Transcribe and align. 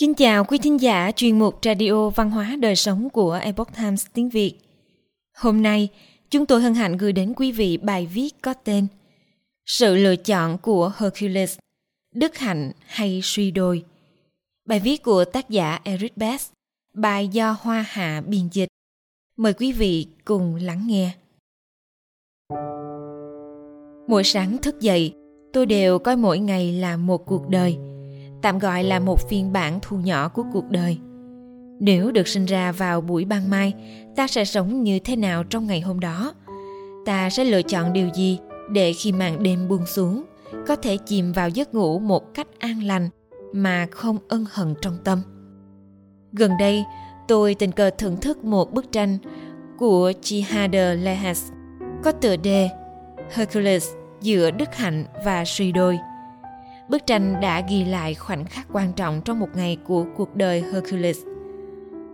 Kính 0.00 0.14
chào 0.14 0.44
quý 0.44 0.58
thính 0.58 0.80
giả 0.80 1.12
chuyên 1.16 1.38
mục 1.38 1.58
Radio 1.62 2.08
Văn 2.08 2.30
hóa 2.30 2.56
Đời 2.60 2.76
Sống 2.76 3.10
của 3.10 3.32
Epoch 3.32 3.68
Times 3.76 4.06
tiếng 4.12 4.28
Việt. 4.28 4.54
Hôm 5.36 5.62
nay, 5.62 5.88
chúng 6.30 6.46
tôi 6.46 6.62
hân 6.62 6.74
hạnh 6.74 6.96
gửi 6.96 7.12
đến 7.12 7.32
quý 7.36 7.52
vị 7.52 7.76
bài 7.76 8.06
viết 8.14 8.34
có 8.42 8.54
tên 8.54 8.86
Sự 9.66 9.94
lựa 9.96 10.16
chọn 10.16 10.58
của 10.58 10.92
Hercules, 10.96 11.58
đức 12.14 12.38
hạnh 12.38 12.72
hay 12.86 13.20
suy 13.22 13.50
đồi. 13.50 13.84
Bài 14.68 14.80
viết 14.80 15.02
của 15.02 15.24
tác 15.24 15.50
giả 15.50 15.80
Eric 15.84 16.16
Best, 16.16 16.52
bài 16.94 17.28
do 17.28 17.56
Hoa 17.60 17.84
Hạ 17.88 18.22
biên 18.26 18.48
dịch. 18.52 18.68
Mời 19.36 19.52
quý 19.52 19.72
vị 19.72 20.06
cùng 20.24 20.54
lắng 20.54 20.86
nghe. 20.86 21.10
Mỗi 24.08 24.24
sáng 24.24 24.58
thức 24.58 24.80
dậy, 24.80 25.14
tôi 25.52 25.66
đều 25.66 25.98
coi 25.98 26.16
mỗi 26.16 26.38
ngày 26.38 26.72
là 26.72 26.96
một 26.96 27.26
cuộc 27.26 27.48
đời– 27.48 27.76
tạm 28.42 28.58
gọi 28.58 28.84
là 28.84 28.98
một 28.98 29.28
phiên 29.28 29.52
bản 29.52 29.78
thu 29.82 29.96
nhỏ 29.96 30.28
của 30.28 30.44
cuộc 30.52 30.70
đời. 30.70 30.98
Nếu 31.80 32.10
được 32.10 32.28
sinh 32.28 32.44
ra 32.44 32.72
vào 32.72 33.00
buổi 33.00 33.24
ban 33.24 33.50
mai, 33.50 33.74
ta 34.16 34.26
sẽ 34.26 34.44
sống 34.44 34.82
như 34.82 34.98
thế 34.98 35.16
nào 35.16 35.44
trong 35.44 35.66
ngày 35.66 35.80
hôm 35.80 36.00
đó? 36.00 36.34
Ta 37.06 37.30
sẽ 37.30 37.44
lựa 37.44 37.62
chọn 37.62 37.92
điều 37.92 38.08
gì 38.14 38.38
để 38.70 38.92
khi 38.92 39.12
màn 39.12 39.42
đêm 39.42 39.68
buông 39.68 39.86
xuống, 39.86 40.24
có 40.66 40.76
thể 40.76 40.96
chìm 40.96 41.32
vào 41.32 41.48
giấc 41.48 41.74
ngủ 41.74 41.98
một 41.98 42.34
cách 42.34 42.46
an 42.58 42.82
lành 42.82 43.08
mà 43.52 43.86
không 43.90 44.18
ân 44.28 44.44
hận 44.50 44.74
trong 44.82 44.96
tâm? 45.04 45.22
Gần 46.32 46.52
đây, 46.58 46.84
tôi 47.28 47.54
tình 47.54 47.72
cờ 47.72 47.90
thưởng 47.90 48.16
thức 48.16 48.44
một 48.44 48.72
bức 48.72 48.92
tranh 48.92 49.18
của 49.78 50.12
Chihader 50.22 50.98
Lehas 51.02 51.52
có 52.04 52.12
tựa 52.12 52.36
đề 52.36 52.68
Hercules 53.30 53.88
giữa 54.20 54.50
đức 54.50 54.74
hạnh 54.74 55.04
và 55.24 55.44
suy 55.44 55.72
đôi. 55.72 55.98
Bức 56.90 57.06
tranh 57.06 57.40
đã 57.40 57.62
ghi 57.68 57.84
lại 57.84 58.14
khoảnh 58.14 58.44
khắc 58.44 58.66
quan 58.72 58.92
trọng 58.92 59.20
trong 59.24 59.40
một 59.40 59.48
ngày 59.54 59.78
của 59.84 60.04
cuộc 60.16 60.36
đời 60.36 60.64
Hercules. 60.72 61.18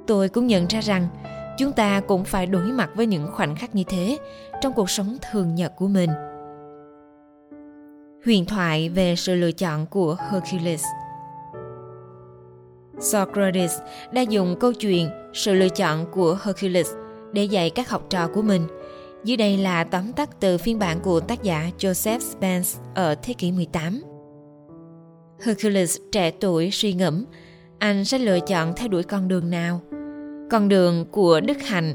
Tôi 0.07 0.29
cũng 0.29 0.47
nhận 0.47 0.67
ra 0.67 0.81
rằng 0.81 1.09
chúng 1.59 1.73
ta 1.73 2.01
cũng 2.01 2.25
phải 2.25 2.47
đối 2.47 2.73
mặt 2.73 2.91
với 2.95 3.07
những 3.07 3.29
khoảnh 3.33 3.57
khắc 3.57 3.75
như 3.75 3.85
thế 3.89 4.19
trong 4.61 4.73
cuộc 4.73 4.91
sống 4.91 5.17
thường 5.31 5.55
nhật 5.55 5.73
của 5.77 5.87
mình. 5.87 6.11
Huyền 8.25 8.45
thoại 8.47 8.89
về 8.89 9.17
sự 9.17 9.35
lựa 9.35 9.53
chọn 9.53 9.87
của 9.87 10.17
Hercules 10.31 10.85
Socrates 13.01 13.79
đã 14.13 14.23
dùng 14.23 14.57
câu 14.61 14.73
chuyện 14.73 15.11
sự 15.35 15.55
lựa 15.55 15.69
chọn 15.69 16.07
của 16.13 16.39
Hercules 16.43 16.91
để 17.33 17.45
dạy 17.45 17.71
các 17.71 17.91
học 17.91 18.07
trò 18.11 18.29
của 18.35 18.43
mình. 18.43 18.67
Dưới 19.25 19.37
đây 19.37 19.57
là 19.57 19.85
tóm 19.85 20.13
tắt 20.13 20.31
từ 20.41 20.59
phiên 20.59 20.79
bản 20.79 21.01
của 21.01 21.21
tác 21.21 21.43
giả 21.43 21.71
Joseph 21.79 22.21
Spence 22.21 22.69
ở 22.95 23.15
thế 23.23 23.33
kỷ 23.33 23.53
18. 23.53 24.16
Hercules, 25.41 25.99
trẻ 26.13 26.31
tuổi, 26.31 26.71
suy 26.71 26.93
ngẫm. 26.93 27.25
Anh 27.79 28.05
sẽ 28.05 28.19
lựa 28.19 28.41
chọn 28.41 28.73
theo 28.77 28.89
đuổi 28.89 29.03
con 29.03 29.29
đường 29.29 29.51
nào? 29.51 29.81
Con 30.51 30.69
đường 30.69 31.05
của 31.11 31.41
đức 31.41 31.63
hạnh, 31.63 31.95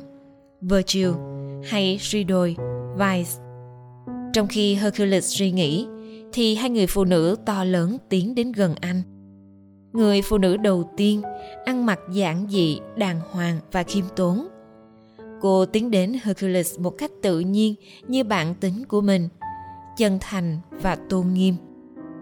virtue 0.62 1.12
hay 1.64 1.98
suy 2.02 2.24
đồi, 2.24 2.56
vice? 2.98 3.32
Trong 4.34 4.48
khi 4.48 4.76
Hercules 4.76 5.26
suy 5.26 5.52
nghĩ, 5.52 5.88
thì 6.34 6.56
hai 6.56 6.70
người 6.70 6.88
phụ 6.88 7.04
nữ 7.04 7.36
to 7.46 7.64
lớn 7.64 7.98
tiến 8.10 8.36
đến 8.36 8.52
gần 8.52 8.76
anh. 8.82 9.02
Người 9.94 10.22
phụ 10.22 10.38
nữ 10.38 10.58
đầu 10.58 10.90
tiên 10.98 11.22
ăn 11.66 11.86
mặc 11.86 12.00
giản 12.14 12.48
dị, 12.50 12.80
đàng 12.98 13.20
hoàng 13.32 13.60
và 13.72 13.84
khiêm 13.84 14.06
tốn. 14.16 14.48
Cô 15.42 15.66
tiến 15.66 15.92
đến 15.92 16.14
Hercules 16.24 16.80
một 16.80 16.90
cách 16.98 17.12
tự 17.22 17.40
nhiên 17.40 17.76
như 18.08 18.24
bản 18.24 18.56
tính 18.56 18.86
của 18.88 19.02
mình, 19.02 19.30
chân 19.98 20.18
thành 20.22 20.58
và 20.70 20.96
tôn 21.10 21.34
nghiêm. 21.34 21.56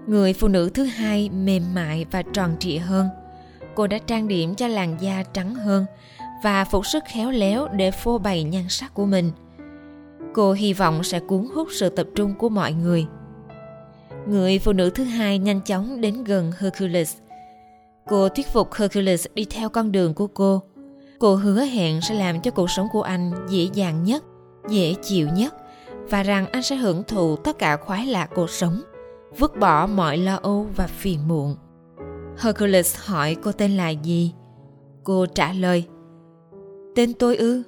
Người 0.10 0.34
phụ 0.34 0.48
nữ 0.48 0.70
thứ 0.74 0.84
hai 0.84 1.30
mềm 1.30 1.64
mại 1.74 2.06
và 2.12 2.22
tròn 2.22 2.56
trịa 2.60 2.78
hơn. 2.78 3.08
Cô 3.76 3.88
đã 3.88 3.98
trang 3.98 4.28
điểm 4.28 4.56
cho 4.56 4.68
làn 4.68 4.98
da 5.02 5.24
trắng 5.34 5.56
hơn 5.56 5.86
và 6.44 6.66
phục 6.66 6.86
sức 6.86 7.04
khéo 7.08 7.32
léo 7.32 7.68
để 7.68 7.92
phô 7.92 8.18
bày 8.18 8.44
nhan 8.44 8.70
sắc 8.70 8.94
của 8.94 9.06
mình. 9.06 9.32
Cô 10.34 10.54
hy 10.54 10.74
vọng 10.74 11.04
sẽ 11.04 11.20
cuốn 11.20 11.48
hút 11.56 11.68
sự 11.72 11.90
tập 11.90 12.08
trung 12.16 12.34
của 12.40 12.50
mọi 12.50 12.74
người. 12.74 13.06
Người 14.28 14.60
phụ 14.60 14.74
nữ 14.74 14.90
thứ 14.90 15.04
hai 15.04 15.40
nhanh 15.40 15.62
chóng 15.62 16.02
đến 16.02 16.24
gần 16.24 16.52
Hercules. 16.60 17.18
Cô 18.08 18.30
thuyết 18.30 18.48
phục 18.48 18.74
Hercules 18.74 19.28
đi 19.34 19.46
theo 19.50 19.70
con 19.70 19.92
đường 19.92 20.14
của 20.14 20.28
cô. 20.28 20.62
Cô 21.20 21.36
hứa 21.36 21.62
hẹn 21.62 22.02
sẽ 22.02 22.16
làm 22.16 22.42
cho 22.42 22.52
cuộc 22.52 22.72
sống 22.72 22.88
của 22.92 23.02
anh 23.02 23.32
dễ 23.50 23.68
dàng 23.74 24.04
nhất, 24.04 24.24
dễ 24.70 24.96
chịu 25.04 25.28
nhất 25.36 25.56
và 26.10 26.24
rằng 26.24 26.46
anh 26.52 26.64
sẽ 26.64 26.76
hưởng 26.76 27.04
thụ 27.04 27.36
tất 27.36 27.60
cả 27.60 27.78
khoái 27.78 28.06
lạc 28.06 28.30
cuộc 28.36 28.50
sống 28.50 28.82
vứt 29.38 29.58
bỏ 29.60 29.88
mọi 29.88 30.18
lo 30.18 30.36
âu 30.36 30.68
và 30.76 30.88
phiền 30.88 31.28
muộn. 31.28 31.56
Hercules 32.38 32.98
hỏi 33.06 33.36
cô 33.44 33.52
tên 33.52 33.78
là 33.78 33.90
gì? 33.90 34.34
Cô 35.04 35.26
trả 35.26 35.54
lời, 35.54 35.88
Tên 36.96 37.14
tôi 37.14 37.36
ư? 37.38 37.64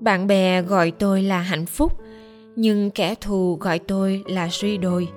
Bạn 0.00 0.26
bè 0.26 0.62
gọi 0.62 0.90
tôi 0.90 1.22
là 1.22 1.38
hạnh 1.38 1.66
phúc, 1.66 1.92
nhưng 2.56 2.90
kẻ 2.90 3.14
thù 3.20 3.58
gọi 3.60 3.78
tôi 3.78 4.24
là 4.26 4.48
suy 4.50 4.78
đồi. 4.78 5.08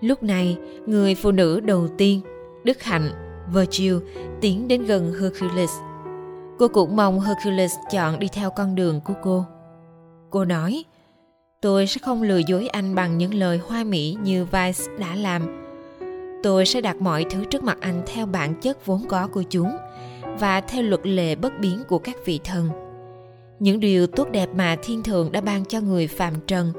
Lúc 0.00 0.22
này, 0.22 0.58
người 0.86 1.14
phụ 1.14 1.30
nữ 1.30 1.60
đầu 1.60 1.88
tiên, 1.98 2.20
Đức 2.64 2.82
Hạnh, 2.82 3.10
Virgil, 3.54 3.94
tiến 4.40 4.68
đến 4.68 4.84
gần 4.84 5.12
Hercules. 5.20 5.70
Cô 6.58 6.68
cũng 6.68 6.96
mong 6.96 7.20
Hercules 7.20 7.74
chọn 7.90 8.18
đi 8.18 8.28
theo 8.32 8.50
con 8.50 8.74
đường 8.74 9.00
của 9.04 9.14
cô. 9.22 9.44
Cô 10.30 10.44
nói, 10.44 10.84
tôi 11.60 11.86
sẽ 11.86 11.98
không 12.02 12.22
lừa 12.22 12.40
dối 12.46 12.68
anh 12.68 12.94
bằng 12.94 13.18
những 13.18 13.34
lời 13.34 13.60
hoa 13.66 13.84
mỹ 13.84 14.16
như 14.22 14.44
Vice 14.44 14.84
đã 14.98 15.14
làm. 15.14 15.42
Tôi 16.42 16.66
sẽ 16.66 16.80
đặt 16.80 16.96
mọi 17.00 17.24
thứ 17.30 17.44
trước 17.44 17.64
mặt 17.64 17.78
anh 17.80 18.02
theo 18.06 18.26
bản 18.26 18.54
chất 18.60 18.86
vốn 18.86 19.02
có 19.08 19.28
của 19.28 19.42
chúng 19.42 19.70
và 20.38 20.60
theo 20.60 20.82
luật 20.82 21.06
lệ 21.06 21.34
bất 21.34 21.52
biến 21.60 21.82
của 21.88 21.98
các 21.98 22.16
vị 22.24 22.40
thần. 22.44 22.68
Những 23.58 23.80
điều 23.80 24.06
tốt 24.06 24.28
đẹp 24.30 24.48
mà 24.54 24.76
thiên 24.82 25.02
thượng 25.02 25.32
đã 25.32 25.40
ban 25.40 25.64
cho 25.64 25.80
người 25.80 26.06
phàm 26.06 26.34
trần. 26.46 26.72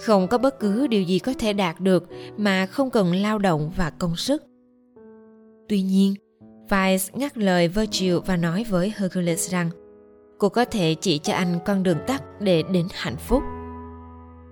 Không 0.00 0.28
có 0.28 0.38
bất 0.38 0.60
cứ 0.60 0.86
điều 0.86 1.02
gì 1.02 1.18
có 1.18 1.32
thể 1.38 1.52
đạt 1.52 1.80
được 1.80 2.04
mà 2.36 2.66
không 2.66 2.90
cần 2.90 3.14
lao 3.14 3.38
động 3.38 3.72
và 3.76 3.90
công 3.90 4.16
sức. 4.16 4.42
Tuy 5.68 5.82
nhiên, 5.82 6.14
Vice 6.70 7.04
ngắt 7.12 7.38
lời 7.38 7.68
Virgil 7.68 8.16
và 8.26 8.36
nói 8.36 8.64
với 8.68 8.92
Hercules 8.96 9.50
rằng 9.50 9.70
cô 10.38 10.48
có 10.48 10.64
thể 10.64 10.94
chỉ 10.94 11.18
cho 11.18 11.32
anh 11.32 11.58
con 11.66 11.82
đường 11.82 11.98
tắt 12.06 12.22
để 12.40 12.62
đến 12.72 12.86
hạnh 12.92 13.16
phúc. 13.16 13.42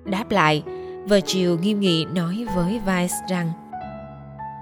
Đáp 0.05 0.31
lại, 0.31 0.63
Virgil 1.09 1.51
nghiêm 1.61 1.81
nghị 1.81 2.05
nói 2.05 2.47
với 2.57 2.81
Vice 2.87 3.15
rằng 3.29 3.53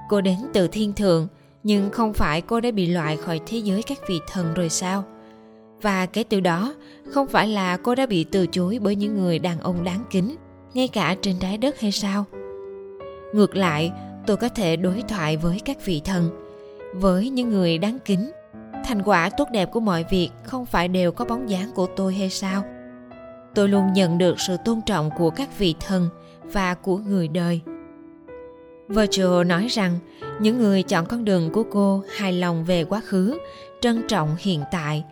Cô 0.08 0.20
đến 0.20 0.36
từ 0.52 0.68
thiên 0.68 0.92
thượng, 0.92 1.28
nhưng 1.62 1.90
không 1.90 2.12
phải 2.12 2.40
cô 2.40 2.60
đã 2.60 2.70
bị 2.70 2.86
loại 2.86 3.16
khỏi 3.16 3.40
thế 3.46 3.58
giới 3.58 3.82
các 3.82 3.98
vị 4.08 4.20
thần 4.32 4.54
rồi 4.54 4.68
sao? 4.68 5.04
Và 5.82 6.06
kể 6.06 6.24
từ 6.24 6.40
đó, 6.40 6.74
không 7.10 7.26
phải 7.26 7.48
là 7.48 7.76
cô 7.76 7.94
đã 7.94 8.06
bị 8.06 8.24
từ 8.24 8.46
chối 8.46 8.78
bởi 8.82 8.96
những 8.96 9.16
người 9.16 9.38
đàn 9.38 9.60
ông 9.60 9.84
đáng 9.84 10.04
kính, 10.10 10.36
ngay 10.74 10.88
cả 10.88 11.16
trên 11.22 11.38
trái 11.38 11.58
đất 11.58 11.80
hay 11.80 11.92
sao? 11.92 12.24
Ngược 13.34 13.56
lại, 13.56 13.92
tôi 14.26 14.36
có 14.36 14.48
thể 14.48 14.76
đối 14.76 15.02
thoại 15.08 15.36
với 15.36 15.60
các 15.64 15.84
vị 15.84 16.00
thần, 16.04 16.30
với 16.94 17.30
những 17.30 17.50
người 17.50 17.78
đáng 17.78 17.98
kính. 18.04 18.30
Thành 18.84 19.02
quả 19.02 19.30
tốt 19.30 19.48
đẹp 19.52 19.70
của 19.72 19.80
mọi 19.80 20.04
việc 20.10 20.30
không 20.44 20.66
phải 20.66 20.88
đều 20.88 21.12
có 21.12 21.24
bóng 21.24 21.50
dáng 21.50 21.70
của 21.74 21.86
tôi 21.96 22.14
hay 22.14 22.30
sao? 22.30 22.64
Tôi 23.54 23.68
luôn 23.68 23.92
nhận 23.92 24.18
được 24.18 24.40
sự 24.40 24.56
tôn 24.64 24.80
trọng 24.86 25.10
của 25.18 25.30
các 25.30 25.58
vị 25.58 25.74
thần 25.80 26.08
và 26.42 26.74
của 26.74 26.96
người 26.96 27.28
đời 27.28 27.60
Virgil 28.88 29.44
nói 29.46 29.66
rằng 29.66 29.98
những 30.40 30.58
người 30.58 30.82
chọn 30.82 31.06
con 31.06 31.24
đường 31.24 31.50
của 31.52 31.62
cô 31.70 32.02
hài 32.16 32.32
lòng 32.32 32.64
về 32.64 32.84
quá 32.84 33.00
khứ, 33.00 33.38
trân 33.80 34.02
trọng 34.08 34.36
hiện 34.38 34.62
tại. 34.70 35.04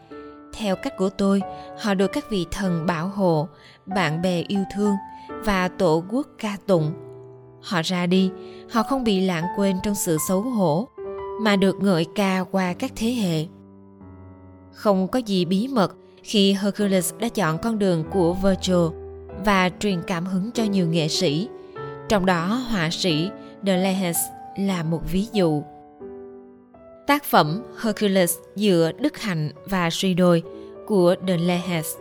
Theo 0.53 0.77
cách 0.77 0.97
của 0.97 1.09
tôi, 1.09 1.43
họ 1.79 1.95
được 1.95 2.13
các 2.13 2.31
vị 2.31 2.47
thần 2.51 2.87
bảo 2.87 3.09
hộ, 3.09 3.49
bạn 3.87 4.23
bè 4.23 4.43
yêu 4.49 4.65
thương 4.75 4.95
và 5.45 5.69
tổ 5.69 6.05
quốc 6.11 6.27
ca 6.39 6.57
tụng. 6.67 6.93
Họ 7.63 7.81
ra 7.85 8.07
đi, 8.07 8.31
họ 8.71 8.83
không 8.83 9.05
bị 9.05 9.21
lãng 9.21 9.45
quên 9.57 9.77
trong 9.83 9.95
sự 9.95 10.17
xấu 10.29 10.41
hổ, 10.41 10.89
mà 11.41 11.57
được 11.57 11.77
ngợi 11.81 12.07
ca 12.15 12.45
qua 12.51 12.73
các 12.73 12.93
thế 12.97 13.11
hệ. 13.11 13.47
Không 14.73 15.09
có 15.09 15.19
gì 15.19 15.45
bí 15.45 15.69
mật 15.69 15.95
khi 16.23 16.53
Hercules 16.53 17.15
đã 17.19 17.29
chọn 17.29 17.59
con 17.59 17.79
đường 17.79 18.05
của 18.11 18.35
Virgil 18.35 18.97
và 19.45 19.71
truyền 19.81 20.03
cảm 20.07 20.27
hứng 20.27 20.51
cho 20.51 20.65
nhiều 20.65 20.87
nghệ 20.87 21.09
sĩ, 21.09 21.49
trong 22.09 22.27
đó 22.27 22.47
họa 22.47 22.91
sĩ 22.91 23.31
Deleuze 23.63 24.31
là 24.57 24.83
một 24.83 25.01
ví 25.13 25.27
dụ. 25.33 25.63
Tác 27.07 27.25
phẩm 27.25 27.63
Hercules 27.83 28.35
giữa 28.57 28.93
đức 28.93 29.19
hạnh 29.19 29.51
và 29.65 29.91
suy 29.91 30.15
đồi 30.15 30.43
của 30.87 31.15
Deleuze. 31.27 31.99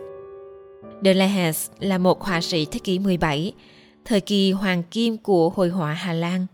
Deleuze 1.02 1.68
là 1.80 1.98
một 1.98 2.22
họa 2.22 2.40
sĩ 2.40 2.64
thế 2.64 2.78
kỷ 2.84 2.98
17, 2.98 3.52
thời 4.04 4.20
kỳ 4.20 4.52
hoàng 4.52 4.82
kim 4.90 5.16
của 5.16 5.48
hội 5.48 5.68
họa 5.68 5.92
Hà 5.92 6.12
Lan. 6.12 6.46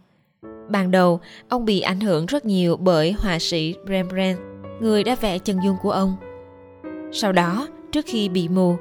Ban 0.68 0.90
đầu, 0.90 1.20
ông 1.48 1.64
bị 1.64 1.80
ảnh 1.80 2.00
hưởng 2.00 2.26
rất 2.26 2.44
nhiều 2.44 2.76
bởi 2.76 3.12
họa 3.12 3.38
sĩ 3.38 3.74
Rembrandt, 3.88 4.40
người 4.80 5.04
đã 5.04 5.14
vẽ 5.14 5.38
chân 5.38 5.58
dung 5.64 5.76
của 5.82 5.90
ông. 5.90 6.16
Sau 7.12 7.32
đó, 7.32 7.68
trước 7.92 8.04
khi 8.08 8.28
bị 8.28 8.48
mù, 8.48 8.76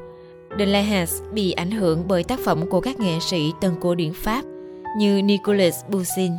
Deleuze 0.58 1.32
bị 1.34 1.52
ảnh 1.52 1.72
hưởng 1.72 2.08
bởi 2.08 2.24
tác 2.24 2.40
phẩm 2.40 2.70
của 2.70 2.82
các 2.82 3.00
nghệ 3.00 3.20
sĩ 3.20 3.52
tân 3.62 3.72
cổ 3.82 3.96
điển 3.96 4.14
Pháp 4.14 4.46
như 4.98 5.22
Nicolas 5.22 5.86
Poussin. 5.92 6.32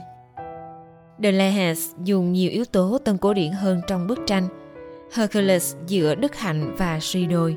Deleuze 1.19 1.95
dùng 2.05 2.33
nhiều 2.33 2.51
yếu 2.51 2.65
tố 2.65 2.99
tân 3.05 3.19
cổ 3.19 3.35
điển 3.35 3.53
hơn 3.53 3.81
trong 3.89 4.07
bức 4.07 4.19
tranh 4.27 4.49
Hercules 5.13 5.77
giữa 5.87 6.15
đức 6.15 6.37
hạnh 6.37 6.75
và 6.79 6.99
suy 7.01 7.27
đồi. 7.27 7.57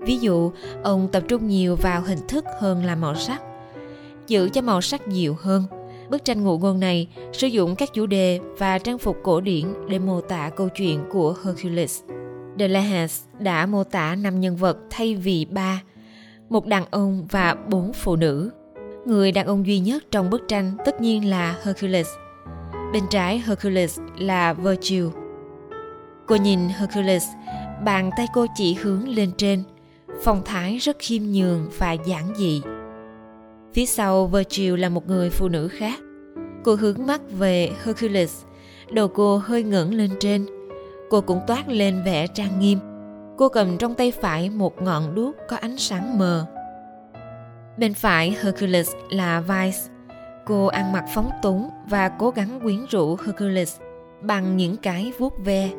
Ví 0.00 0.18
dụ, 0.18 0.52
ông 0.82 1.08
tập 1.12 1.22
trung 1.28 1.48
nhiều 1.48 1.76
vào 1.76 2.02
hình 2.02 2.18
thức 2.28 2.44
hơn 2.60 2.84
là 2.84 2.94
màu 2.94 3.14
sắc. 3.14 3.42
Giữ 4.26 4.48
cho 4.48 4.62
màu 4.62 4.80
sắc 4.80 5.08
nhiều 5.08 5.36
hơn, 5.40 5.64
bức 6.10 6.24
tranh 6.24 6.44
ngụ 6.44 6.58
ngôn 6.58 6.80
này 6.80 7.08
sử 7.32 7.46
dụng 7.46 7.76
các 7.76 7.92
chủ 7.94 8.06
đề 8.06 8.40
và 8.58 8.78
trang 8.78 8.98
phục 8.98 9.16
cổ 9.22 9.40
điển 9.40 9.64
để 9.88 9.98
mô 9.98 10.20
tả 10.20 10.50
câu 10.56 10.68
chuyện 10.68 11.00
của 11.10 11.34
Hercules. 11.44 12.02
Deleuze 12.58 13.26
đã 13.38 13.66
mô 13.66 13.84
tả 13.84 14.14
năm 14.14 14.40
nhân 14.40 14.56
vật 14.56 14.78
thay 14.90 15.14
vì 15.14 15.44
ba, 15.44 15.82
một 16.48 16.66
đàn 16.66 16.84
ông 16.90 17.26
và 17.30 17.56
bốn 17.68 17.92
phụ 17.92 18.16
nữ. 18.16 18.50
Người 19.06 19.32
đàn 19.32 19.46
ông 19.46 19.66
duy 19.66 19.78
nhất 19.78 20.04
trong 20.10 20.30
bức 20.30 20.42
tranh 20.48 20.76
tất 20.84 21.00
nhiên 21.00 21.30
là 21.30 21.56
Hercules. 21.64 22.08
Bên 22.92 23.02
trái 23.10 23.42
Hercules 23.46 24.00
là 24.18 24.52
Virgil. 24.52 25.04
Cô 26.26 26.36
nhìn 26.36 26.60
Hercules, 26.68 27.24
bàn 27.84 28.10
tay 28.16 28.26
cô 28.34 28.46
chỉ 28.54 28.74
hướng 28.74 29.08
lên 29.08 29.30
trên, 29.36 29.62
phong 30.22 30.42
thái 30.44 30.78
rất 30.78 30.96
khiêm 30.98 31.22
nhường 31.22 31.68
và 31.78 31.92
giản 31.92 32.34
dị. 32.36 32.62
Phía 33.74 33.86
sau 33.86 34.26
Virgil 34.26 34.76
là 34.76 34.88
một 34.88 35.08
người 35.08 35.30
phụ 35.30 35.48
nữ 35.48 35.68
khác. 35.68 35.98
Cô 36.64 36.74
hướng 36.74 37.06
mắt 37.06 37.20
về 37.38 37.70
Hercules, 37.84 38.42
đầu 38.90 39.08
cô 39.08 39.38
hơi 39.38 39.62
ngẩng 39.62 39.94
lên 39.94 40.10
trên. 40.20 40.46
Cô 41.10 41.20
cũng 41.20 41.40
toát 41.46 41.68
lên 41.68 42.02
vẻ 42.04 42.26
trang 42.26 42.60
nghiêm. 42.60 42.78
Cô 43.38 43.48
cầm 43.48 43.78
trong 43.78 43.94
tay 43.94 44.10
phải 44.10 44.50
một 44.50 44.82
ngọn 44.82 45.14
đuốc 45.14 45.36
có 45.48 45.56
ánh 45.56 45.76
sáng 45.76 46.18
mờ. 46.18 46.46
Bên 47.78 47.94
phải 47.94 48.36
Hercules 48.42 48.90
là 49.10 49.40
Vice. 49.40 49.78
Cô 50.46 50.66
ăn 50.66 50.92
mặc 50.92 51.04
phóng 51.14 51.30
túng 51.42 51.68
và 51.88 52.08
cố 52.08 52.30
gắng 52.30 52.60
quyến 52.62 52.86
rũ 52.90 53.16
Hercules 53.24 53.76
bằng 54.20 54.56
những 54.56 54.76
cái 54.76 55.12
vuốt 55.18 55.34
ve. 55.44 55.70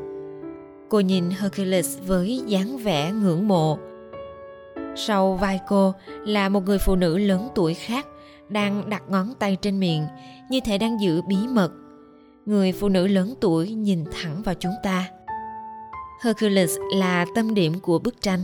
Cô 0.89 0.99
nhìn 0.99 1.29
Hercules 1.29 1.99
với 2.01 2.41
dáng 2.47 2.77
vẻ 2.77 3.11
ngưỡng 3.11 3.47
mộ. 3.47 3.77
Sau 4.95 5.33
vai 5.33 5.59
cô 5.67 5.93
là 6.25 6.49
một 6.49 6.63
người 6.65 6.77
phụ 6.77 6.95
nữ 6.95 7.17
lớn 7.17 7.49
tuổi 7.55 7.73
khác 7.73 8.07
đang 8.49 8.89
đặt 8.89 9.03
ngón 9.07 9.33
tay 9.39 9.57
trên 9.61 9.79
miệng, 9.79 10.05
như 10.49 10.59
thể 10.65 10.77
đang 10.77 11.01
giữ 11.01 11.21
bí 11.21 11.37
mật. 11.49 11.71
Người 12.45 12.71
phụ 12.71 12.89
nữ 12.89 13.07
lớn 13.07 13.33
tuổi 13.41 13.71
nhìn 13.71 14.05
thẳng 14.11 14.41
vào 14.41 14.55
chúng 14.59 14.73
ta. 14.83 15.09
Hercules 16.21 16.77
là 16.95 17.25
tâm 17.35 17.53
điểm 17.53 17.79
của 17.79 17.99
bức 17.99 18.21
tranh. 18.21 18.39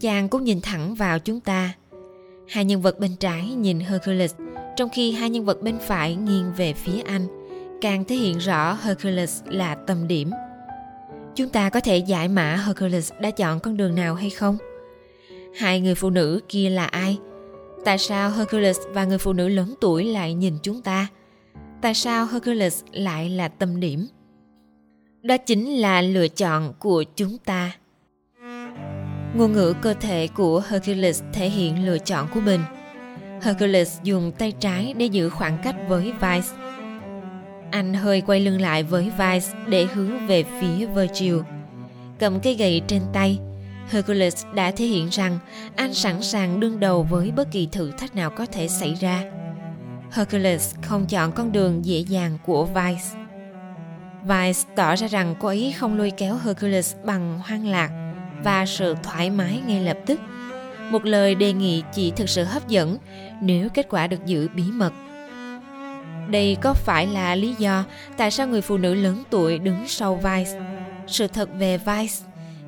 Chàng 0.00 0.28
cũng 0.28 0.44
nhìn 0.44 0.60
thẳng 0.60 0.94
vào 0.94 1.18
chúng 1.18 1.40
ta. 1.40 1.74
Hai 2.48 2.64
nhân 2.64 2.82
vật 2.82 2.98
bên 2.98 3.16
trái 3.16 3.54
nhìn 3.54 3.80
Hercules, 3.80 4.34
trong 4.76 4.88
khi 4.88 5.12
hai 5.12 5.30
nhân 5.30 5.44
vật 5.44 5.62
bên 5.62 5.78
phải 5.80 6.14
nghiêng 6.14 6.52
về 6.56 6.72
phía 6.72 7.00
anh, 7.00 7.26
càng 7.80 8.04
thể 8.04 8.16
hiện 8.16 8.38
rõ 8.38 8.78
Hercules 8.82 9.42
là 9.46 9.74
tâm 9.74 10.08
điểm. 10.08 10.30
Chúng 11.34 11.48
ta 11.48 11.70
có 11.70 11.80
thể 11.80 11.98
giải 11.98 12.28
mã 12.28 12.56
Hercules 12.56 13.12
đã 13.20 13.30
chọn 13.30 13.60
con 13.60 13.76
đường 13.76 13.94
nào 13.94 14.14
hay 14.14 14.30
không? 14.30 14.58
Hai 15.56 15.80
người 15.80 15.94
phụ 15.94 16.10
nữ 16.10 16.40
kia 16.48 16.70
là 16.70 16.86
ai? 16.86 17.18
Tại 17.84 17.98
sao 17.98 18.30
Hercules 18.30 18.78
và 18.88 19.04
người 19.04 19.18
phụ 19.18 19.32
nữ 19.32 19.48
lớn 19.48 19.74
tuổi 19.80 20.04
lại 20.04 20.34
nhìn 20.34 20.54
chúng 20.62 20.82
ta? 20.82 21.06
Tại 21.82 21.94
sao 21.94 22.26
Hercules 22.26 22.82
lại 22.92 23.30
là 23.30 23.48
tâm 23.48 23.80
điểm? 23.80 24.06
Đó 25.22 25.36
chính 25.36 25.80
là 25.80 26.02
lựa 26.02 26.28
chọn 26.28 26.72
của 26.78 27.04
chúng 27.16 27.38
ta. 27.38 27.72
Ngôn 29.34 29.52
ngữ 29.52 29.74
cơ 29.82 29.94
thể 29.94 30.28
của 30.34 30.62
Hercules 30.68 31.22
thể 31.32 31.48
hiện 31.48 31.86
lựa 31.86 31.98
chọn 31.98 32.28
của 32.34 32.40
mình. 32.40 32.60
Hercules 33.42 34.00
dùng 34.02 34.32
tay 34.32 34.52
trái 34.60 34.94
để 34.96 35.06
giữ 35.06 35.30
khoảng 35.30 35.58
cách 35.64 35.76
với 35.88 36.12
Vice. 36.12 36.48
Anh 37.70 37.94
hơi 37.94 38.20
quay 38.20 38.40
lưng 38.40 38.60
lại 38.60 38.82
với 38.82 39.04
Vice 39.18 39.46
để 39.68 39.86
hướng 39.94 40.26
về 40.26 40.44
phía 40.60 40.86
Virgil. 40.86 41.36
Cầm 42.18 42.40
cây 42.40 42.54
gậy 42.54 42.82
trên 42.86 43.02
tay, 43.12 43.38
Hercules 43.88 44.44
đã 44.54 44.70
thể 44.70 44.84
hiện 44.84 45.08
rằng 45.08 45.38
anh 45.76 45.94
sẵn 45.94 46.22
sàng 46.22 46.60
đương 46.60 46.80
đầu 46.80 47.02
với 47.02 47.30
bất 47.30 47.52
kỳ 47.52 47.68
thử 47.72 47.90
thách 47.90 48.14
nào 48.14 48.30
có 48.30 48.46
thể 48.46 48.68
xảy 48.68 48.94
ra. 48.94 49.24
Hercules 50.10 50.74
không 50.82 51.06
chọn 51.06 51.32
con 51.32 51.52
đường 51.52 51.84
dễ 51.84 51.98
dàng 51.98 52.38
của 52.46 52.64
Vice. 52.64 53.19
Vice 54.22 54.60
tỏ 54.76 54.96
ra 54.96 55.06
rằng 55.06 55.34
cô 55.40 55.48
ấy 55.48 55.74
không 55.78 55.98
lôi 55.98 56.10
kéo 56.10 56.38
Hercules 56.44 56.94
bằng 57.04 57.40
hoang 57.48 57.66
lạc 57.66 57.90
và 58.44 58.66
sự 58.66 58.94
thoải 59.02 59.30
mái 59.30 59.60
ngay 59.66 59.84
lập 59.84 59.98
tức. 60.06 60.20
Một 60.90 61.04
lời 61.04 61.34
đề 61.34 61.52
nghị 61.52 61.82
chỉ 61.92 62.10
thực 62.10 62.28
sự 62.28 62.44
hấp 62.44 62.68
dẫn 62.68 62.98
nếu 63.40 63.68
kết 63.68 63.86
quả 63.90 64.06
được 64.06 64.26
giữ 64.26 64.48
bí 64.54 64.62
mật. 64.72 64.92
Đây 66.28 66.56
có 66.62 66.74
phải 66.74 67.06
là 67.06 67.34
lý 67.34 67.54
do 67.58 67.84
tại 68.16 68.30
sao 68.30 68.46
người 68.46 68.60
phụ 68.60 68.76
nữ 68.76 68.94
lớn 68.94 69.22
tuổi 69.30 69.58
đứng 69.58 69.88
sau 69.88 70.16
Vice? 70.16 70.60
Sự 71.06 71.26
thật 71.26 71.48
về 71.58 71.78
Vice, 71.78 72.14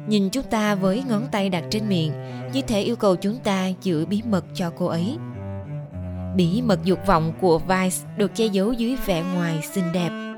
nhìn 0.06 0.30
chúng 0.30 0.44
ta 0.44 0.74
với 0.74 1.02
ngón 1.08 1.26
tay 1.32 1.48
đặt 1.48 1.64
trên 1.70 1.88
miệng, 1.88 2.12
như 2.52 2.62
thể 2.62 2.80
yêu 2.80 2.96
cầu 2.96 3.16
chúng 3.16 3.38
ta 3.38 3.68
giữ 3.82 4.06
bí 4.06 4.22
mật 4.28 4.44
cho 4.54 4.72
cô 4.78 4.86
ấy 4.86 5.16
bí 6.36 6.62
mật 6.62 6.84
dục 6.84 7.06
vọng 7.06 7.32
của 7.40 7.58
vice 7.58 7.96
được 8.16 8.34
che 8.34 8.46
giấu 8.46 8.72
dưới 8.72 8.96
vẻ 9.06 9.22
ngoài 9.34 9.60
xinh 9.72 9.92
đẹp 9.92 10.31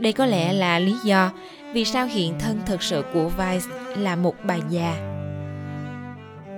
đây 0.00 0.12
có 0.12 0.26
lẽ 0.26 0.52
là 0.52 0.78
lý 0.78 0.96
do 1.04 1.32
vì 1.72 1.84
sao 1.84 2.06
hiện 2.06 2.38
thân 2.38 2.60
thực 2.66 2.82
sự 2.82 3.04
của 3.12 3.28
vice 3.28 3.66
là 3.96 4.16
một 4.16 4.34
bà 4.44 4.56
già. 4.70 5.10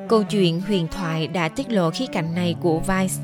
Câu 0.08 0.22
chuyện 0.22 0.60
huyền 0.60 0.88
thoại 0.88 1.26
đã 1.26 1.48
tiết 1.48 1.72
lộ 1.72 1.90
khía 1.90 2.06
cạnh 2.06 2.34
này 2.34 2.56
của 2.60 2.78
vice. 2.78 3.14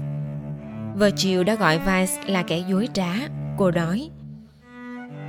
Virgil 0.96 1.42
đã 1.42 1.54
gọi 1.54 1.78
Vice 1.78 2.12
là 2.26 2.42
kẻ 2.42 2.58
dối 2.68 2.88
trá, 2.92 3.14
cô 3.58 3.70
nói. 3.70 4.10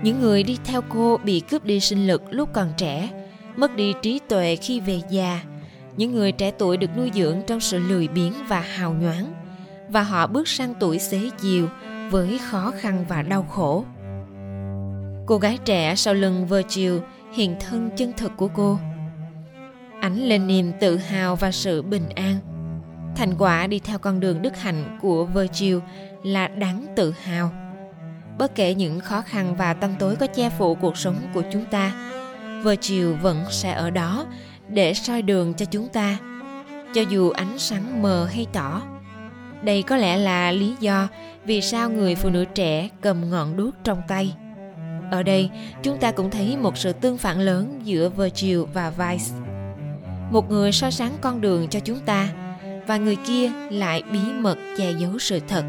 Những 0.03 0.21
người 0.21 0.43
đi 0.43 0.57
theo 0.65 0.81
cô 0.89 1.17
bị 1.23 1.39
cướp 1.39 1.65
đi 1.65 1.79
sinh 1.79 2.07
lực 2.07 2.23
lúc 2.29 2.49
còn 2.53 2.73
trẻ 2.77 3.09
mất 3.55 3.75
đi 3.75 3.93
trí 4.01 4.19
tuệ 4.29 4.55
khi 4.55 4.79
về 4.79 5.01
già. 5.09 5.41
Những 5.97 6.15
người 6.15 6.31
trẻ 6.31 6.51
tuổi 6.51 6.77
được 6.77 6.97
nuôi 6.97 7.11
dưỡng 7.13 7.41
trong 7.47 7.59
sự 7.59 7.79
lười 7.79 8.07
biếng 8.07 8.33
và 8.47 8.59
hào 8.59 8.93
nhoáng 8.93 9.33
và 9.89 10.03
họ 10.03 10.27
bước 10.27 10.47
sang 10.47 10.73
tuổi 10.79 10.99
xế 10.99 11.29
chiều 11.41 11.67
với 12.09 12.39
khó 12.49 12.71
khăn 12.79 13.05
và 13.09 13.21
đau 13.21 13.43
khổ 13.43 13.85
cô 15.29 15.37
gái 15.37 15.57
trẻ 15.65 15.95
sau 15.95 16.13
lưng 16.13 16.47
Virgil 16.47 16.93
hiện 17.33 17.55
thân 17.59 17.89
chân 17.97 18.13
thực 18.17 18.31
của 18.37 18.47
cô 18.47 18.79
ánh 20.01 20.17
lên 20.17 20.47
niềm 20.47 20.71
tự 20.79 20.97
hào 20.97 21.35
và 21.35 21.51
sự 21.51 21.81
bình 21.81 22.09
an 22.15 22.35
thành 23.15 23.35
quả 23.37 23.67
đi 23.67 23.79
theo 23.79 23.99
con 23.99 24.19
đường 24.19 24.41
đức 24.41 24.57
hạnh 24.57 24.97
của 25.01 25.25
Virgil 25.25 25.77
là 26.23 26.47
đáng 26.47 26.85
tự 26.95 27.13
hào 27.23 27.51
bất 28.37 28.55
kể 28.55 28.73
những 28.73 28.99
khó 28.99 29.21
khăn 29.21 29.55
và 29.55 29.73
tâm 29.73 29.95
tối 29.99 30.15
có 30.15 30.27
che 30.27 30.49
phủ 30.49 30.75
cuộc 30.75 30.97
sống 30.97 31.15
của 31.33 31.43
chúng 31.51 31.65
ta 31.65 32.11
Virgil 32.63 33.13
vẫn 33.13 33.45
sẽ 33.49 33.71
ở 33.71 33.89
đó 33.89 34.25
để 34.67 34.93
soi 34.93 35.21
đường 35.21 35.53
cho 35.53 35.65
chúng 35.65 35.87
ta, 35.87 36.17
cho 36.93 37.01
dù 37.01 37.29
ánh 37.29 37.59
sáng 37.59 38.01
mờ 38.01 38.25
hay 38.33 38.47
tỏ. 38.53 38.81
Đây 39.63 39.83
có 39.83 39.97
lẽ 39.97 40.17
là 40.17 40.51
lý 40.51 40.75
do 40.79 41.07
vì 41.45 41.61
sao 41.61 41.89
người 41.89 42.15
phụ 42.15 42.29
nữ 42.29 42.45
trẻ 42.45 42.89
cầm 43.01 43.29
ngọn 43.29 43.57
đuốc 43.57 43.75
trong 43.83 44.01
tay. 44.07 44.35
Ở 45.11 45.23
đây, 45.23 45.49
chúng 45.83 45.97
ta 45.97 46.11
cũng 46.11 46.29
thấy 46.29 46.57
một 46.57 46.77
sự 46.77 46.93
tương 46.93 47.17
phản 47.17 47.39
lớn 47.39 47.81
giữa 47.83 48.09
Virgil 48.09 48.59
và 48.73 48.89
Vice. 48.89 49.35
Một 50.31 50.49
người 50.51 50.71
so 50.71 50.91
sáng 50.91 51.11
con 51.21 51.41
đường 51.41 51.67
cho 51.67 51.79
chúng 51.79 51.99
ta, 51.99 52.29
và 52.87 52.97
người 52.97 53.15
kia 53.15 53.51
lại 53.71 54.03
bí 54.11 54.19
mật 54.39 54.57
che 54.77 54.91
giấu 54.99 55.19
sự 55.19 55.39
thật. 55.47 55.63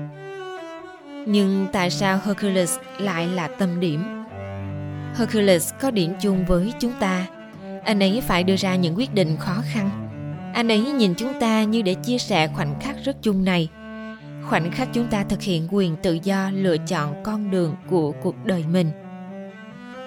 Nhưng 1.27 1.67
tại 1.73 1.91
sao 1.91 2.19
Hercules 2.25 2.79
lại 2.99 3.29
là 3.29 3.49
tâm 3.49 3.81
điểm? 3.81 4.25
Hercules 5.15 5.73
có 5.81 5.91
điểm 5.91 6.15
chung 6.21 6.45
với 6.47 6.73
chúng 6.81 6.93
ta. 7.01 7.27
Anh 7.85 8.03
ấy 8.03 8.21
phải 8.21 8.45
đưa 8.45 8.57
ra 8.57 8.75
những 8.77 8.97
quyết 8.97 9.15
định 9.15 9.37
khó 9.37 9.57
khăn. 9.73 9.91
Anh 10.55 10.69
ấy 10.69 10.81
nhìn 10.81 11.15
chúng 11.15 11.41
ta 11.41 11.63
như 11.63 11.83
để 11.83 11.95
chia 11.95 12.19
sẻ 12.19 12.49
khoảnh 12.49 12.81
khắc 12.81 12.97
rất 13.05 13.17
chung 13.23 13.45
này. 13.45 13.69
Khoảnh 14.49 14.71
khắc 14.71 14.89
chúng 14.93 15.07
ta 15.07 15.25
thực 15.25 15.43
hiện 15.43 15.69
quyền 15.71 15.97
tự 15.97 16.19
do 16.23 16.51
lựa 16.55 16.77
chọn 16.77 17.23
con 17.23 17.51
đường 17.51 17.77
của 17.91 18.13
cuộc 18.13 18.45
đời 18.45 18.65
mình. 18.73 18.91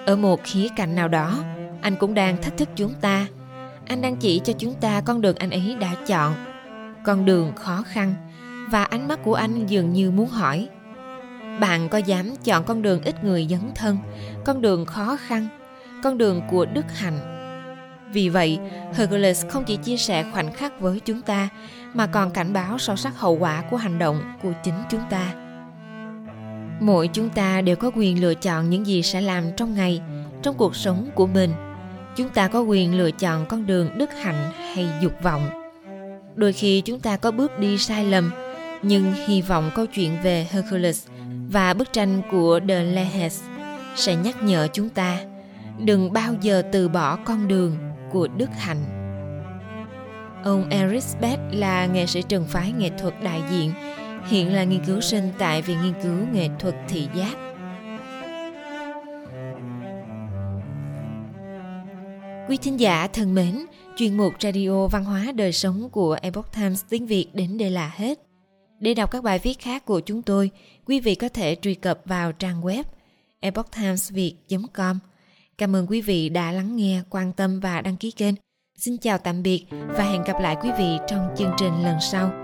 Ở 0.06 0.16
một 0.16 0.40
khía 0.44 0.68
cạnh 0.76 0.94
nào 0.94 1.08
đó, 1.08 1.44
anh 1.80 1.96
cũng 1.96 2.14
đang 2.14 2.42
thách 2.42 2.56
thức 2.56 2.68
chúng 2.76 2.94
ta. 3.00 3.26
Anh 3.86 4.02
đang 4.02 4.16
chỉ 4.16 4.40
cho 4.44 4.52
chúng 4.58 4.74
ta 4.74 5.00
con 5.00 5.20
đường 5.20 5.36
anh 5.36 5.50
ấy 5.50 5.76
đã 5.80 5.94
chọn. 6.06 6.34
Con 7.04 7.24
đường 7.24 7.52
khó 7.56 7.82
khăn 7.86 8.14
và 8.70 8.84
ánh 8.84 9.08
mắt 9.08 9.18
của 9.22 9.34
anh 9.34 9.66
dường 9.66 9.92
như 9.92 10.10
muốn 10.10 10.28
hỏi 10.28 10.68
bạn 11.60 11.88
có 11.88 11.98
dám 11.98 12.36
chọn 12.44 12.64
con 12.64 12.82
đường 12.82 13.02
ít 13.02 13.24
người 13.24 13.46
dấn 13.50 13.60
thân 13.74 13.98
con 14.44 14.62
đường 14.62 14.86
khó 14.86 15.16
khăn 15.16 15.48
con 16.02 16.18
đường 16.18 16.42
của 16.50 16.64
đức 16.64 16.84
hạnh 16.94 17.18
vì 18.12 18.28
vậy 18.28 18.58
hercules 18.94 19.46
không 19.48 19.64
chỉ 19.64 19.76
chia 19.76 19.96
sẻ 19.96 20.24
khoảnh 20.32 20.52
khắc 20.52 20.80
với 20.80 21.00
chúng 21.00 21.22
ta 21.22 21.48
mà 21.94 22.06
còn 22.06 22.30
cảnh 22.30 22.52
báo 22.52 22.78
sâu 22.78 22.96
sắc 22.96 23.18
hậu 23.18 23.38
quả 23.38 23.62
của 23.70 23.76
hành 23.76 23.98
động 23.98 24.20
của 24.42 24.52
chính 24.64 24.82
chúng 24.90 25.02
ta 25.10 25.32
mỗi 26.80 27.08
chúng 27.08 27.28
ta 27.28 27.60
đều 27.60 27.76
có 27.76 27.90
quyền 27.96 28.20
lựa 28.20 28.34
chọn 28.34 28.70
những 28.70 28.86
gì 28.86 29.02
sẽ 29.02 29.20
làm 29.20 29.44
trong 29.56 29.74
ngày 29.74 30.00
trong 30.42 30.56
cuộc 30.56 30.76
sống 30.76 31.10
của 31.14 31.26
mình 31.26 31.50
chúng 32.16 32.28
ta 32.28 32.48
có 32.48 32.60
quyền 32.60 32.98
lựa 32.98 33.10
chọn 33.10 33.46
con 33.46 33.66
đường 33.66 33.98
đức 33.98 34.10
hạnh 34.22 34.52
hay 34.74 34.88
dục 35.02 35.12
vọng 35.22 35.64
đôi 36.36 36.52
khi 36.52 36.80
chúng 36.80 37.00
ta 37.00 37.16
có 37.16 37.30
bước 37.30 37.58
đi 37.58 37.78
sai 37.78 38.04
lầm 38.04 38.30
nhưng 38.82 39.12
hy 39.26 39.42
vọng 39.42 39.70
câu 39.74 39.86
chuyện 39.86 40.16
về 40.22 40.46
hercules 40.50 41.06
Và 41.48 41.74
bức 41.74 41.92
tranh 41.92 42.22
của 42.30 42.60
De 42.68 42.82
Lehes 42.82 43.42
sẽ 43.96 44.16
nhắc 44.16 44.42
nhở 44.42 44.68
chúng 44.72 44.88
ta 44.88 45.18
đừng 45.78 46.12
bao 46.12 46.34
giờ 46.40 46.62
từ 46.72 46.88
bỏ 46.88 47.16
con 47.16 47.48
đường 47.48 47.76
của 48.12 48.28
đức 48.36 48.50
hạnh. 48.58 48.84
Ông 50.44 50.68
Eric 50.70 51.04
Beth 51.20 51.40
là 51.50 51.86
nghệ 51.86 52.06
sĩ 52.06 52.22
trường 52.22 52.44
phái 52.44 52.72
nghệ 52.72 52.90
thuật 52.98 53.14
đại 53.22 53.42
diện, 53.50 53.72
hiện 54.28 54.52
là 54.52 54.64
nghiên 54.64 54.84
cứu 54.84 55.00
sinh 55.00 55.30
tại 55.38 55.62
Viện 55.62 55.78
Nghiên 55.82 55.94
cứu 56.02 56.26
Nghệ 56.32 56.48
thuật 56.58 56.74
Thị 56.88 57.08
giác. 57.14 57.36
Quý 62.48 62.56
thính 62.56 62.80
giả 62.80 63.08
thân 63.12 63.34
mến, 63.34 63.66
chuyên 63.96 64.16
mục 64.16 64.34
Radio 64.40 64.86
Văn 64.86 65.04
hóa 65.04 65.32
Đời 65.34 65.52
Sống 65.52 65.90
của 65.90 66.16
Epoch 66.22 66.52
Times 66.54 66.84
tiếng 66.88 67.06
Việt 67.06 67.26
đến 67.34 67.58
đây 67.58 67.70
là 67.70 67.92
hết. 67.96 68.18
Để 68.80 68.94
đọc 68.94 69.10
các 69.10 69.24
bài 69.24 69.38
viết 69.38 69.58
khác 69.58 69.84
của 69.84 70.00
chúng 70.00 70.22
tôi, 70.22 70.50
quý 70.86 71.00
vị 71.00 71.14
có 71.14 71.28
thể 71.28 71.56
truy 71.62 71.74
cập 71.74 72.00
vào 72.04 72.32
trang 72.32 72.62
web 72.62 72.82
epochtimesviet.com. 73.40 74.98
Cảm 75.58 75.76
ơn 75.76 75.86
quý 75.86 76.00
vị 76.00 76.28
đã 76.28 76.52
lắng 76.52 76.76
nghe, 76.76 77.02
quan 77.10 77.32
tâm 77.32 77.60
và 77.60 77.80
đăng 77.80 77.96
ký 77.96 78.10
kênh. 78.10 78.34
Xin 78.78 78.96
chào 78.96 79.18
tạm 79.18 79.42
biệt 79.42 79.66
và 79.70 80.04
hẹn 80.04 80.22
gặp 80.22 80.40
lại 80.40 80.56
quý 80.62 80.70
vị 80.78 80.98
trong 81.08 81.28
chương 81.38 81.52
trình 81.58 81.82
lần 81.82 81.96
sau. 82.00 82.43